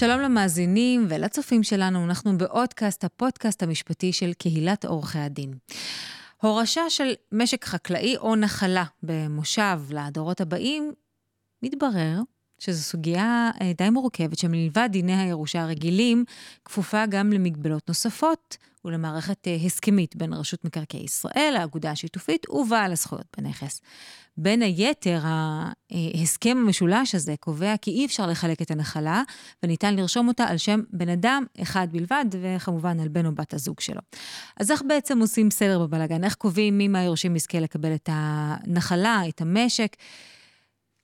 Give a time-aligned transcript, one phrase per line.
[0.00, 5.54] שלום למאזינים ולצופים שלנו, אנחנו באודקאסט, הפודקאסט המשפטי של קהילת עורכי הדין.
[6.42, 10.92] הורשה של משק חקלאי או נחלה במושב לדורות הבאים,
[11.62, 12.20] מתברר
[12.60, 16.24] שזו סוגיה אה, די מורכבת, שמלבד דיני הירושה הרגילים,
[16.64, 23.26] כפופה גם למגבלות נוספות ולמערכת אה, הסכמית בין רשות מקרקעי ישראל, האגודה השיתופית ובעל הזכויות
[23.38, 23.80] בנכס.
[24.36, 25.20] בין היתר,
[25.90, 29.22] ההסכם המשולש הזה קובע כי אי אפשר לחלק את הנחלה,
[29.62, 33.80] וניתן לרשום אותה על שם בן אדם אחד בלבד, וכמובן על בן או בת הזוג
[33.80, 34.00] שלו.
[34.56, 36.24] אז איך בעצם עושים סדר בבלאגן?
[36.24, 39.96] איך קובעים מי מהיורשים יזכה לקבל את הנחלה, את המשק?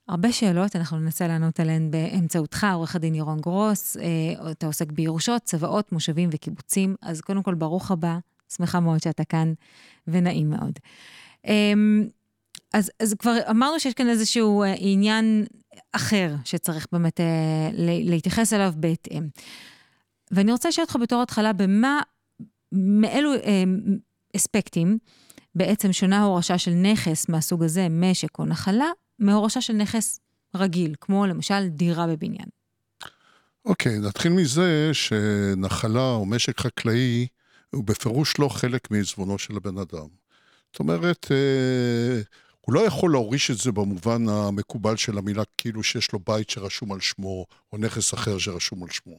[0.08, 5.42] הרבה שאלות, אנחנו ננסה לענות עליהן באמצעותך, עורך הדין ירון גרוס, אה, אתה עוסק בירושות,
[5.42, 8.18] צוואות, מושבים וקיבוצים, אז קודם כל, ברוך הבא,
[8.56, 9.52] שמחה מאוד שאתה כאן,
[10.08, 10.72] ונעים מאוד.
[11.44, 12.08] אמ,
[12.72, 15.44] אז, אז כבר אמרנו שיש כאן איזשהו אה, עניין
[15.92, 17.68] אחר שצריך באמת אה,
[18.04, 19.28] להתייחס אליו בהתאם.
[20.30, 22.00] ואני רוצה לשאול אותך בתור התחלה, במה,
[22.72, 23.30] מאילו
[24.36, 24.98] אספקטים
[25.54, 28.86] בעצם שונה הורשה של נכס מהסוג הזה, משק או נחלה,
[29.18, 30.20] מהורשה של נכס
[30.54, 32.48] רגיל, כמו למשל דירה בבניין.
[33.64, 37.26] אוקיי, okay, נתחיל מזה שנחלה או משק חקלאי
[37.70, 40.08] הוא בפירוש לא חלק מעזבונו של הבן אדם.
[40.72, 42.20] זאת אומרת, אה,
[42.60, 46.92] הוא לא יכול להוריש את זה במובן המקובל של המילה, כאילו שיש לו בית שרשום
[46.92, 49.18] על שמו, או נכס אחר שרשום על שמו.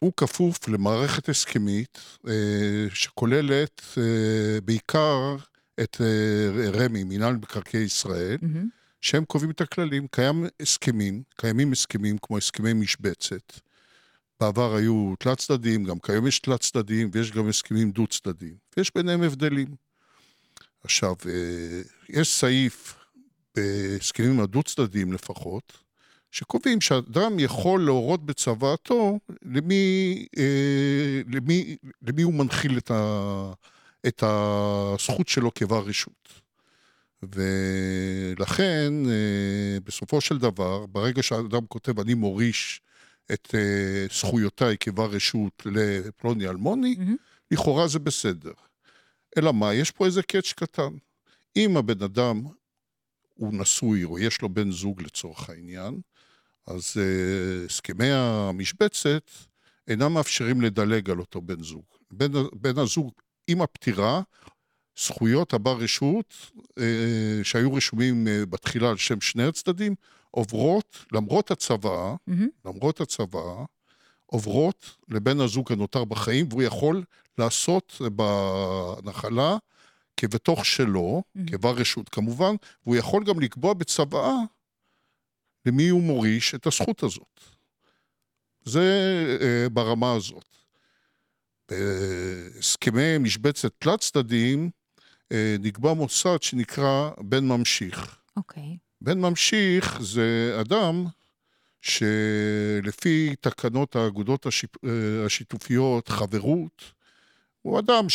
[0.00, 1.98] הוא כפוף למערכת הסכמית
[2.28, 5.36] אה, שכוללת אה, בעיקר
[5.80, 8.66] את אה, רמ"י, מינהל מקרקעי ישראל, mm-hmm.
[9.00, 10.06] שהם קובעים את הכללים.
[10.06, 13.52] קיים הסכמים, קיימים הסכמים כמו הסכמי משבצת.
[14.40, 18.54] בעבר היו תלת צדדים, גם כיום יש תלת צדדים, ויש גם הסכמים דו צדדים.
[18.76, 19.74] ויש ביניהם הבדלים.
[20.84, 22.94] עכשיו, אה, יש סעיף
[23.56, 25.72] בהסכמים הדו צדדים לפחות,
[26.30, 33.52] שקובעים שאדם יכול להורות בצוואתו למי, אה, למי, למי הוא מנחיל את, ה,
[34.06, 36.28] את הזכות שלו כבר רשות.
[37.22, 42.80] ולכן, אה, בסופו של דבר, ברגע שאדם כותב, אני מוריש
[43.32, 43.54] את
[44.12, 47.50] זכויותיי כבר רשות לפלוני אלמוני, mm-hmm.
[47.50, 48.52] לכאורה זה בסדר.
[49.38, 50.92] אלא מה, יש פה איזה קאץ' קטן.
[51.56, 52.42] אם הבן אדם
[53.34, 56.00] הוא נשוי או יש לו בן זוג לצורך העניין,
[56.66, 59.30] אז uh, הסכמי המשבצת
[59.88, 61.84] אינם מאפשרים לדלג על אותו בן זוג.
[62.10, 63.12] בן, בן הזוג
[63.48, 64.22] עם הפטירה,
[64.98, 66.34] זכויות הבר רשות
[66.70, 66.82] uh,
[67.42, 69.94] שהיו רשומים uh, בתחילה על שם שני הצדדים,
[70.30, 72.42] עוברות, למרות הצוואה, mm-hmm.
[72.64, 73.64] למרות הצוואה,
[74.26, 77.04] עוברות לבן הזוג הנותר בחיים, והוא יכול
[77.38, 79.56] לעשות בנחלה
[80.16, 81.56] כבתוך שלו, mm-hmm.
[81.56, 84.34] כבר רשות כמובן, והוא יכול גם לקבוע בצוואה
[85.66, 87.40] למי הוא מוריש את הזכות הזאת.
[88.64, 88.86] זה
[89.40, 90.56] uh, ברמה הזאת.
[91.70, 94.70] בהסכמי משבצת תלת צדדיים
[95.22, 98.18] uh, נקבע מוסד שנקרא בן ממשיך.
[98.36, 98.62] אוקיי.
[98.62, 98.84] Okay.
[99.00, 101.04] בן ממשיך זה אדם
[101.84, 104.84] שלפי תקנות האגודות השיפ...
[104.84, 106.92] אה, השיתופיות, חברות,
[107.62, 108.06] הוא אדם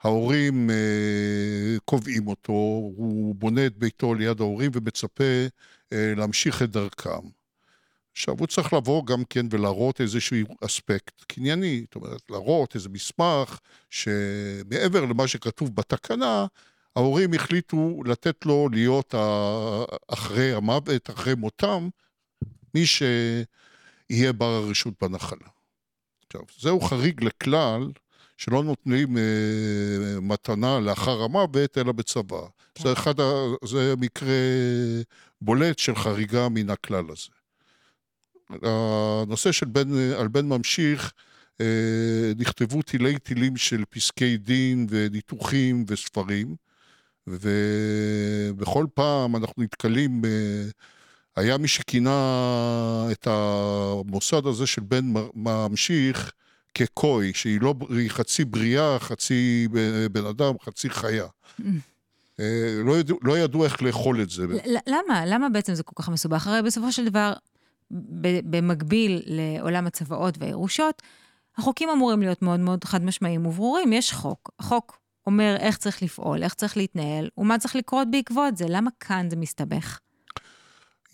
[0.00, 2.52] שההורים אה, קובעים אותו,
[2.96, 5.46] הוא בונה את ביתו ליד ההורים ומצפה
[5.92, 7.28] אה, להמשיך את דרכם.
[8.16, 13.58] עכשיו, הוא צריך לבוא גם כן ולהראות איזשהו אספקט קנייני, זאת אומרת, להראות איזה מסמך
[13.90, 16.46] שמעבר למה שכתוב בתקנה,
[16.96, 19.14] ההורים החליטו לתת לו להיות
[20.08, 21.88] אחרי המוות, אחרי מותם,
[22.74, 25.48] מי שיהיה בר הרשות בנחלה.
[26.26, 27.90] עכשיו, זהו חריג לכלל
[28.36, 32.40] שלא נותנים אה, מתנה לאחר המוות, אלא בצבא.
[32.74, 32.82] כן.
[32.82, 33.14] זה אחד,
[33.64, 34.28] זה מקרה
[35.40, 37.35] בולט של חריגה מן הכלל הזה.
[38.50, 41.12] הנושא של בן, על בן ממשיך,
[41.60, 41.66] אה,
[42.38, 46.54] נכתבו תילי תילים של פסקי דין וניתוחים וספרים,
[47.26, 50.22] ובכל פעם אנחנו נתקלים,
[51.36, 56.32] היה מי שכינה את המוסד הזה של בן ממשיך
[56.74, 57.74] כקוי, שהיא לא,
[58.08, 59.68] חצי בריאה, חצי
[60.12, 61.26] בן אדם, חצי חיה.
[62.40, 64.46] אה, לא ידעו, לא ידעו איך לאכול את זה.
[64.86, 65.26] למה?
[65.26, 66.46] למה בעצם זה כל כך מסובך?
[66.46, 67.32] הרי בסופו של דבר,
[68.44, 71.02] במקביל לעולם הצוואות והירושות,
[71.58, 73.92] החוקים אמורים להיות מאוד מאוד חד משמעיים וברורים.
[73.92, 74.50] יש חוק.
[74.58, 78.64] החוק אומר איך צריך לפעול, איך צריך להתנהל, ומה צריך לקרות בעקבות זה.
[78.68, 79.98] למה כאן זה מסתבך?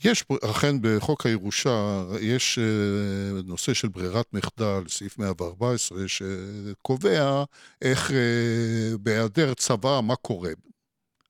[0.04, 7.44] יש, אכן בחוק הירושה, יש אה, נושא של ברירת מחדל, סעיף 114, שקובע
[7.82, 10.50] איך אה, בהיעדר צבא, מה קורה.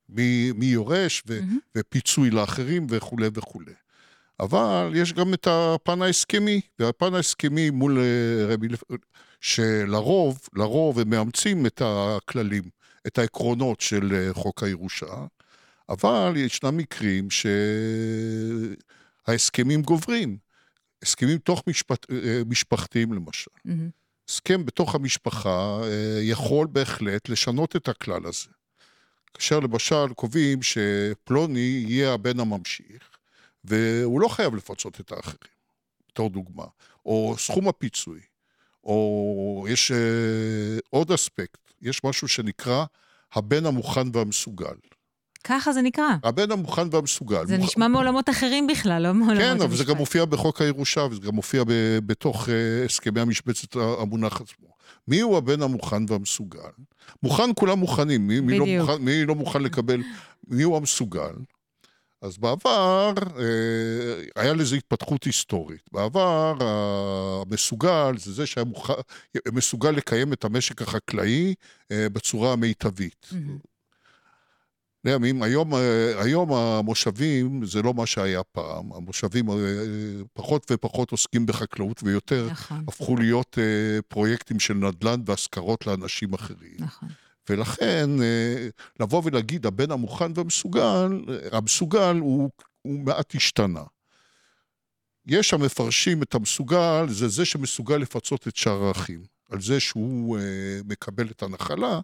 [0.09, 1.79] מי, מי יורש ו, mm-hmm.
[1.79, 3.73] ופיצוי לאחרים וכולי וכולי.
[4.41, 8.69] אבל יש גם את הפן ההסכמי, והפן ההסכמי מול אה, רבי,
[9.41, 12.63] שלרוב, לרוב הם מאמצים את הכללים,
[13.07, 15.27] את העקרונות של אה, חוק הירושה,
[15.89, 17.29] אבל ישנם מקרים
[19.27, 20.37] שההסכמים גוברים.
[21.03, 23.51] הסכמים תוך משפט, אה, משפחתיים למשל.
[23.67, 23.91] Mm-hmm.
[24.29, 25.81] הסכם בתוך המשפחה
[26.23, 28.49] יכול בהחלט לשנות את הכלל הזה.
[29.35, 33.12] כאשר למשל קובעים שפלוני יהיה הבן הממשיך,
[33.65, 35.53] והוא לא חייב לפצות את האחרים,
[36.09, 36.65] בתור דוגמה.
[37.07, 38.21] או סכום הפיצוי,
[38.85, 42.85] או יש uh, עוד אספקט, יש משהו שנקרא
[43.33, 44.75] הבן המוכן והמסוגל.
[45.45, 46.09] ככה זה נקרא.
[46.25, 47.47] הבן המוכן והמסוגל.
[47.47, 47.69] זה מוכ...
[47.69, 49.57] נשמע מעולמות אחרים בכלל, לא מעולמות המשפט.
[49.59, 52.51] כן, אבל זה גם מופיע בחוק הירושה, וזה גם מופיע ב, בתוך uh,
[52.85, 54.73] הסכמי המשבצת המונח עצמו.
[55.09, 56.61] מי הוא הבן המוכן והמסוגל?
[57.23, 60.03] מוכן כולם מוכנים, מי, מי, לא, מוכן, מי לא מוכן לקבל,
[60.49, 61.33] מי הוא המסוגל?
[62.23, 65.83] אז בעבר אה, היה לזה התפתחות היסטורית.
[65.93, 68.91] בעבר המסוגל זה זה שהיה מוכ...
[69.53, 71.55] מסוגל לקיים את המשק החקלאי
[71.93, 73.29] אה, בצורה המיטבית.
[75.05, 78.93] לימים, היום, אה, היום המושבים זה לא מה שהיה פעם.
[78.93, 79.47] המושבים
[80.33, 82.85] פחות ופחות עוסקים בחקלאות ויותר נכון.
[82.89, 83.59] הפכו להיות
[84.09, 86.77] פרויקטים של נדל"ן והשכרות לאנשים אחרים.
[86.79, 87.09] נכון.
[87.51, 88.69] ולכן, אה,
[89.01, 92.51] לבוא ולהגיד, הבן המוכן והמסוגל, המסוגל הוא,
[92.83, 93.83] הוא מעט השתנה.
[95.27, 99.23] יש המפרשים את המסוגל, זה זה שמסוגל לפצות את שאר האחים.
[99.51, 100.43] על זה שהוא אה,
[100.85, 102.01] מקבל את הנחלה,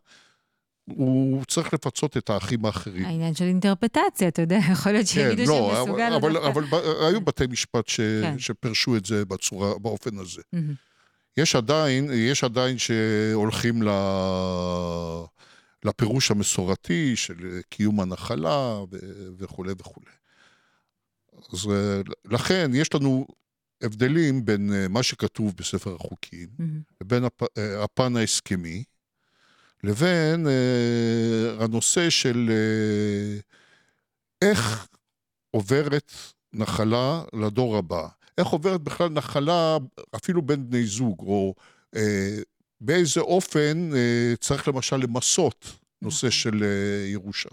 [0.85, 3.05] הוא צריך לפצות את האחים האחרים.
[3.05, 6.13] העניין של אינטרפטציה, אתה יודע, יכול להיות שיגידו כן, לא, שמסוגל...
[6.17, 8.39] אבל, אבל, אבל היו בתי משפט ש, כן.
[8.39, 10.43] שפרשו את זה בצורה, באופן הזה.
[10.55, 10.88] Mm-hmm.
[11.39, 13.89] יש עדיין, יש עדיין שהולכים ל...
[15.85, 18.79] לפירוש המסורתי של קיום הנחלה
[19.39, 20.11] וכולי וכולי.
[21.53, 21.71] אז
[22.25, 23.27] לכן יש לנו
[23.83, 26.95] הבדלים בין אה, מה שכתוב בספר החוקים, mm-hmm.
[27.01, 27.43] לבין הפ...
[27.59, 28.85] אה, הפן ההסכמי,
[29.85, 30.47] לבין
[31.61, 32.51] הנושא של
[34.43, 34.89] איך
[35.51, 36.13] עוברת
[36.53, 38.09] נחלה לדור הבא.
[38.39, 39.79] איך עוברת בכלל נחלה
[40.17, 41.55] אפילו בין בני זוג, או
[41.97, 42.39] אה,
[42.81, 46.31] באיזה אופן אה, צריך למשל למסות נושא נכון.
[46.31, 47.49] של אה, ירושה.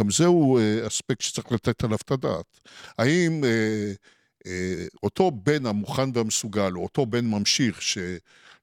[0.00, 2.60] גם זהו אה, אספקט שצריך לתת עליו את הדעת.
[2.98, 3.92] האם אה,
[4.46, 7.98] אה, אותו בן המוכן והמסוגל, או אותו בן ממשיך, ש...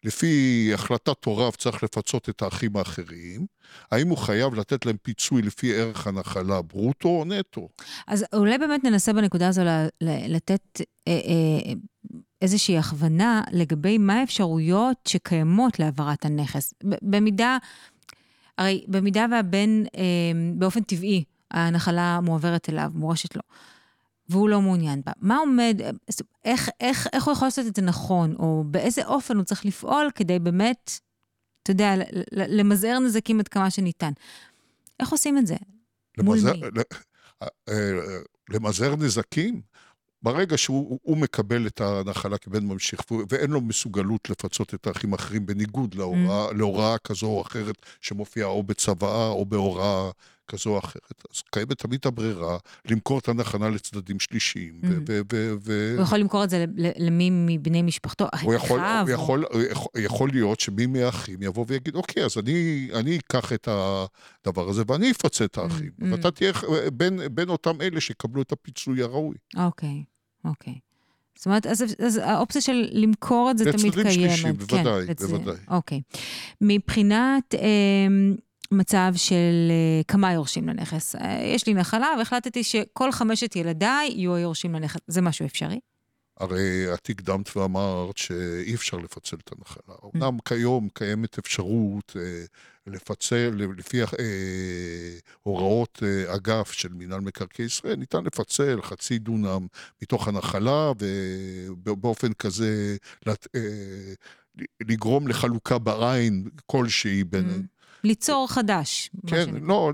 [0.03, 3.45] לפי החלטת הוריו צריך לפצות את האחים האחרים,
[3.91, 7.69] האם הוא חייב לתת להם פיצוי לפי ערך הנחלה ברוטו או נטו?
[8.07, 9.61] אז אולי באמת ננסה בנקודה הזו
[10.01, 11.73] לתת אה, אה,
[12.41, 16.73] איזושהי הכוונה לגבי מה האפשרויות שקיימות להעברת הנכס.
[17.01, 17.57] במידה,
[18.57, 20.01] הרי במידה והבן אה,
[20.55, 23.41] באופן טבעי, הנחלה מועברת אליו, מורשת לו.
[24.29, 25.11] והוא לא מעוניין בה.
[25.21, 25.81] מה עומד,
[26.45, 30.09] איך, איך, איך הוא יכול לעשות את זה נכון, או באיזה אופן הוא צריך לפעול
[30.15, 30.99] כדי באמת,
[31.63, 31.93] אתה יודע,
[32.31, 34.11] למזער נזקים עד כמה שניתן.
[34.99, 35.55] איך עושים את זה?
[36.17, 36.81] למזער, מול מי?
[37.41, 39.61] אה, אה, למזער נזקים?
[40.21, 45.95] ברגע שהוא מקבל את הנחלה כבן ממשיך, ואין לו מסוגלות לפצות את האחים האחרים, בניגוד
[45.95, 46.53] להוראה, mm.
[46.53, 50.11] להוראה כזו או אחרת שמופיעה או בצוואה או בהוראה
[50.47, 54.81] כזו או אחרת, אז קיימת תמיד הברירה למכור את הנחלה לצדדים שלישיים.
[54.83, 54.87] Mm.
[55.95, 58.27] הוא יכול למכור את זה למי מבני משפחתו?
[58.41, 59.45] הוא יכול, הוא יכול,
[59.97, 65.11] יכול להיות שמי מהאחים יבוא ויגיד, אוקיי, אז אני, אני אקח את הדבר הזה ואני
[65.11, 65.91] אפצה את האחים.
[66.01, 66.05] Mm.
[66.11, 66.51] ואתה תהיה
[66.93, 69.35] בין, בין אותם אלה שיקבלו את הפיצוי הראוי.
[69.57, 70.03] אוקיי.
[70.45, 70.73] אוקיי.
[71.35, 73.95] זאת אומרת, אז, אז האופציה של למכור את זה תמיד קיימת.
[73.97, 75.55] לצדדים שלישים, בוודאי, כן, בוודאי.
[75.67, 76.01] אוקיי.
[76.61, 78.07] מבחינת אה,
[78.73, 84.35] מצב של אה, כמה יורשים לנכס, אה, יש לי נחלה והחלטתי שכל חמשת ילדיי יהיו
[84.35, 84.99] היורשים לנכס.
[85.07, 85.79] זה משהו אפשרי?
[86.39, 89.95] הרי את הקדמת ואמרת שאי אפשר לפצל את הנחלה.
[90.15, 92.45] אמנם כיום קיימת אפשרות אה,
[92.87, 94.07] לפצל, לפי אה,
[95.43, 99.67] הוראות אה, אגף של מינהל מקרקעי ישראל, ניתן לפצל חצי דונם
[100.01, 100.91] מתוך הנחלה,
[101.83, 104.13] ובאופן כזה לת, אה,
[104.81, 107.65] לגרום לחלוקה בעין כלשהי בין...
[108.03, 109.09] ליצור חדש.
[109.27, 109.91] כן, לא,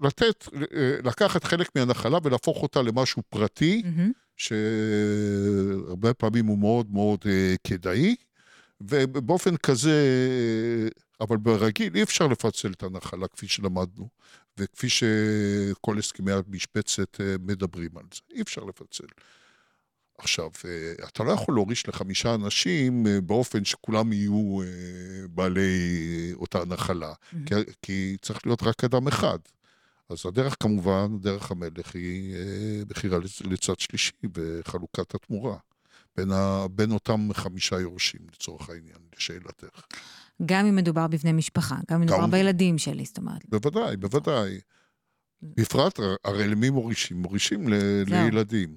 [0.00, 3.82] לתת, אה, לקחת חלק מהנחלה ולהפוך אותה למשהו פרטי.
[3.84, 4.20] Mm-hmm.
[4.40, 8.16] שהרבה פעמים הוא מאוד מאוד אה, כדאי,
[8.80, 9.98] ובאופן כזה,
[11.20, 14.08] אבל ברגיל אי אפשר לפצל את הנחלה כפי שלמדנו,
[14.58, 19.06] וכפי שכל הסכמי המשבצת אה, מדברים על זה, אי אפשר לפצל.
[20.20, 24.58] עכשיו, אה, אתה לא יכול להוריש לחמישה אנשים באופן שכולם יהיו
[25.30, 27.36] בעלי אותה נחלה, mm-hmm.
[27.46, 29.38] כי, כי צריך להיות רק אדם אחד.
[30.08, 35.56] אז הדרך כמובן, דרך המלך היא אה, בחירה לצד שלישי בחלוקת התמורה.
[36.16, 39.86] בין, ה, בין אותם חמישה יורשים, לצורך העניין, לשאלתך.
[40.46, 43.46] גם אם מדובר בבני משפחה, גם אם מדובר בילדים שלי, זאת אומרת.
[43.48, 44.60] בוודאי, בוודאי.
[45.42, 47.22] בפרט, הרי למי מורישים?
[47.22, 48.76] מורישים ל- לילדים.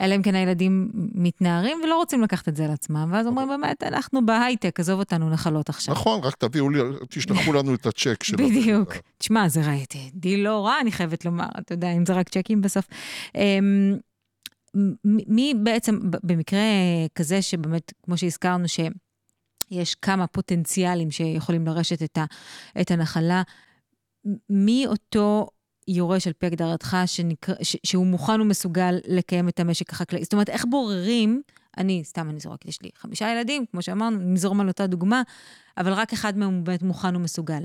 [0.00, 3.82] אלא אם כן הילדים מתנערים ולא רוצים לקחת את זה על עצמם, ואז אומרים, באמת,
[3.82, 5.94] אנחנו בהייטק, עזוב אותנו נחלות עכשיו.
[5.94, 8.44] נכון, רק תביאו לי, תשלחו לנו את הצ'ק שלכם.
[8.48, 8.92] בדיוק.
[9.18, 12.60] תשמע, זה ראיתי, די לא רע, אני חייבת לומר, אתה יודע, אם זה רק צ'קים
[12.60, 12.86] בסוף.
[13.34, 13.96] אמ,
[15.04, 16.60] מי בעצם, במקרה
[17.14, 22.24] כזה שבאמת, כמו שהזכרנו, שיש כמה פוטנציאלים שיכולים לרשת את, ה,
[22.80, 23.42] את הנחלה,
[24.50, 25.48] מי אותו
[25.88, 30.24] יורש על פי הגדרתך שנקרא, ש, שהוא מוכן ומסוגל לקיים את המשק החקלאי?
[30.24, 31.42] זאת אומרת, איך בוררים,
[31.78, 35.22] אני, סתם אני זורקת, יש לי חמישה ילדים, כמו שאמרנו, נזרום על אותה דוגמה,
[35.78, 37.64] אבל רק אחד מהם הוא באמת מוכן ומסוגל.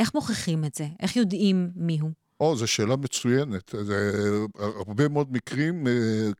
[0.00, 0.86] איך מוכיחים את זה?
[1.00, 2.10] איך יודעים מי הוא?
[2.40, 3.74] או, זו שאלה מצוינת.
[3.82, 4.12] זה,
[4.58, 5.92] הרבה מאוד מקרים, אה,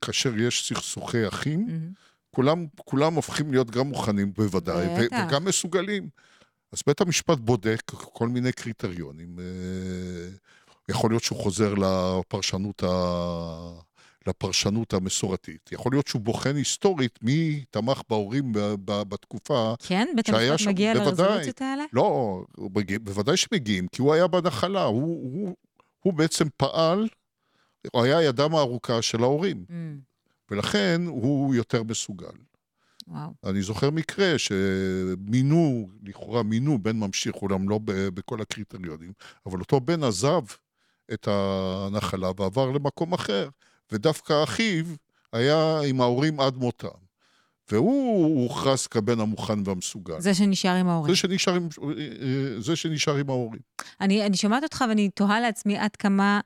[0.03, 2.01] כאשר יש סכסוכי אחים, mm-hmm.
[2.31, 6.09] כולם, כולם הופכים להיות גם מוכנים בוודאי, ו- וגם מסוגלים.
[6.73, 9.39] אז בית המשפט בודק כל מיני קריטריונים.
[9.39, 9.45] אה,
[10.89, 12.89] יכול להיות שהוא חוזר לפרשנות, ה...
[14.27, 15.73] לפרשנות המסורתית.
[15.73, 18.59] יכול להיות שהוא בוחן היסטורית מי תמך בהורים ב...
[18.59, 19.03] ב...
[19.03, 20.09] בתקופה כן?
[20.17, 21.85] בית המשפט מגיע לרזולוציות האלה?
[21.93, 22.41] לא,
[23.03, 24.85] בוודאי שמגיעים, כי הוא היה בנחלה.
[24.85, 25.55] הוא, הוא,
[26.01, 27.09] הוא בעצם פעל,
[27.93, 29.65] הוא היה ידם הארוכה של ההורים.
[29.69, 29.73] Mm.
[30.51, 32.27] ולכן הוא יותר מסוגל.
[33.09, 33.31] וואו.
[33.45, 39.13] אני זוכר מקרה שמינו, לכאורה מינו בן ממשיך, אולם לא בכל הקריטריונים,
[39.47, 40.43] אבל אותו בן עזב
[41.13, 43.49] את הנחלה ועבר למקום אחר,
[43.93, 44.85] ודווקא אחיו
[45.33, 46.89] היה עם ההורים עד מותם.
[47.71, 50.21] והוא הוכרז כבן המוכן והמסוגל.
[50.21, 51.15] זה שנשאר עם ההורים.
[51.15, 51.69] זה שנשאר עם,
[52.59, 53.61] זה שנשאר עם ההורים.
[54.01, 56.41] אני, אני שומעת אותך ואני תוהה לעצמי עד כמה,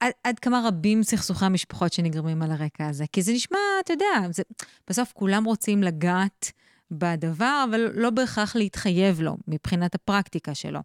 [0.00, 3.04] עד, עד כמה רבים סכסוכי המשפחות שנגרמים על הרקע הזה.
[3.12, 4.42] כי זה נשמע, אתה יודע, זה,
[4.90, 6.52] בסוף כולם רוצים לגעת
[6.90, 10.80] בדבר, אבל לא בהכרח להתחייב לו, מבחינת הפרקטיקה שלו.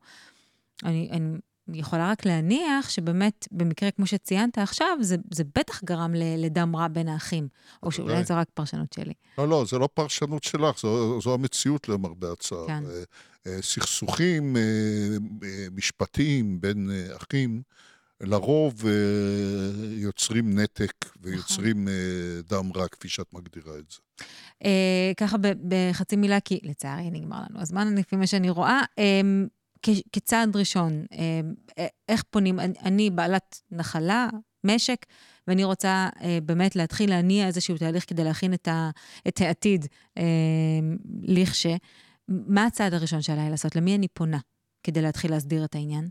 [0.83, 1.37] אני, אני
[1.73, 7.07] יכולה רק להניח שבאמת, במקרה כמו שציינת עכשיו, זה, זה בטח גרם לדם רע בין
[7.07, 7.47] האחים,
[7.83, 9.13] או שאולי זו רק פרשנות שלי.
[9.37, 12.67] לא, לא, זה לא פרשנות שלך, זו, זו המציאות למרבה הצער.
[12.67, 12.83] כן.
[12.85, 13.03] אה,
[13.47, 14.61] אה, סכסוכים אה,
[15.71, 17.61] משפטיים בין אחים,
[18.21, 18.85] לרוב
[19.91, 22.59] יוצרים נתק ויוצרים נכון.
[22.59, 24.25] דם רע, כפי שאת מגדירה את זה.
[25.17, 28.81] ככה בחצי מילה, כי לצערי נגמר לנו הזמן, לפי מה שאני רואה.
[30.11, 31.41] כצעד ראשון, אה,
[31.79, 34.29] אה, איך פונים, אני בעלת נחלה,
[34.63, 35.05] משק,
[35.47, 38.89] ואני רוצה אה, באמת להתחיל להניע איזשהו תהליך כדי להכין את, ה,
[39.27, 39.85] את העתיד
[41.21, 41.67] לכש.
[42.27, 43.75] מה הצעד הראשון שעליי לעשות?
[43.75, 44.39] למי אני פונה
[44.83, 46.09] כדי להתחיל להסדיר את העניין?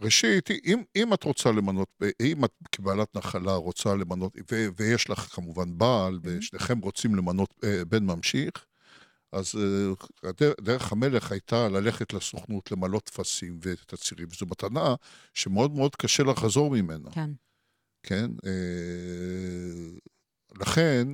[0.00, 1.88] ראשית, אם, אם את רוצה למנות,
[2.20, 6.28] אם את כבעלת נחלה רוצה למנות, ו, ויש לך כמובן בעל, mm-hmm.
[6.38, 7.54] ושניכם רוצים למנות
[7.88, 8.66] בן ממשיך,
[9.34, 14.94] אז אה, דרך המלך הייתה ללכת לסוכנות, למלא טפסים ותצהירים, וזו מתנה
[15.34, 17.10] שמאוד מאוד קשה לחזור ממנה.
[17.10, 17.30] כן.
[18.02, 18.30] כן?
[18.46, 19.98] אה,
[20.60, 21.08] לכן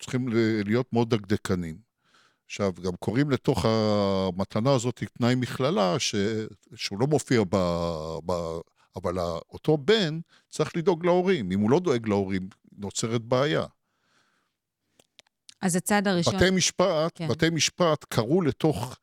[0.00, 0.28] צריכים
[0.64, 1.76] להיות מאוד דקדקנים.
[2.46, 6.14] עכשיו, גם קוראים לתוך המתנה הזאת תנאי מכללה, ש...
[6.74, 7.56] שהוא לא מופיע ב...
[8.26, 8.32] ב...
[8.96, 9.18] אבל
[9.50, 11.52] אותו בן צריך לדאוג להורים.
[11.52, 12.48] אם הוא לא דואג להורים,
[12.78, 13.64] נוצרת בעיה.
[15.62, 16.36] אז הצעד הראשון...
[16.36, 17.28] בתי משפט, כן.
[17.28, 18.98] בתי משפט קראו לתוך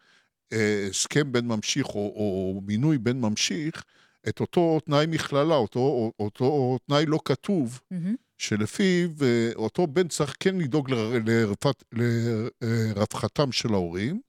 [0.53, 3.83] אה, הסכם בן ממשיך או, או מינוי בן ממשיך
[4.29, 7.95] את אותו תנאי מכללה, אותו, אותו תנאי לא כתוב, mm-hmm.
[8.37, 14.21] שלפיו אה, אותו בן צריך כן לדאוג לרווחת, לרווחתם של ההורים,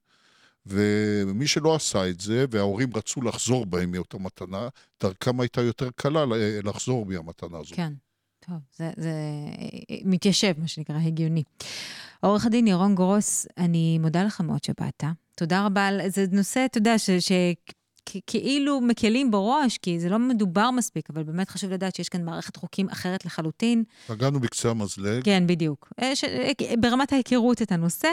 [0.66, 4.68] ומי שלא עשה את זה, וההורים רצו לחזור בהם מאותה מתנה,
[5.02, 6.25] דרכם הייתה יותר קלה
[6.64, 7.76] לחזור מהמתנה הזאת.
[7.76, 7.92] כן.
[8.47, 9.12] טוב, זה, זה
[9.90, 11.42] אה, מתיישב, מה שנקרא, הגיוני.
[12.20, 15.04] עורך הדין ירון גרוס, אני מודה לך מאוד שבאת.
[15.37, 16.00] תודה רבה על...
[16.09, 17.11] זה נושא, אתה יודע, ש...
[17.11, 17.32] ש...
[18.26, 22.56] כאילו מקלים בראש, כי זה לא מדובר מספיק, אבל באמת חשוב לדעת שיש כאן מערכת
[22.56, 23.85] חוקים אחרת לחלוטין.
[24.06, 25.25] פגענו בקצה המזלג.
[25.25, 25.92] כן, בדיוק.
[26.02, 26.25] אה, ש...
[26.25, 28.09] אה, ברמת ההיכרות את הנושא,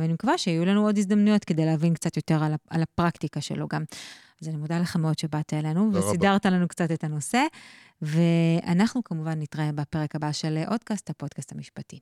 [0.00, 3.84] ואני מקווה שיהיו לנו עוד הזדמנויות כדי להבין קצת יותר על הפרקטיקה שלו גם.
[4.42, 7.42] אז אני מודה לך מאוד שבאת אלינו, וסידרת לנו קצת את הנושא.
[8.02, 11.98] ואנחנו כמובן נתראה בפרק הבא של אודקאסט, הפודקאסט המשפטי.